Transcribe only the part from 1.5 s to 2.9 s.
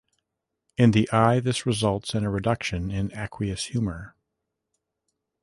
results in a reduction